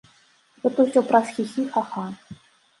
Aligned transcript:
Гэта 0.63 0.79
ўсё 0.87 1.05
праз 1.13 1.25
хі-хі, 1.37 1.69
ха-ха. 1.79 2.11